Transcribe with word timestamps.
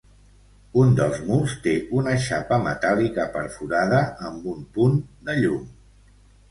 Un 0.83 0.95
dels 0.99 1.19
murs 1.27 1.53
té 1.67 1.75
una 1.99 2.15
xapa 2.29 2.59
metàl·lica 2.65 3.29
perforada 3.37 4.01
amb 4.31 4.53
un 4.57 4.69
punt 4.79 5.01
de 5.31 5.41
llum. 5.45 5.75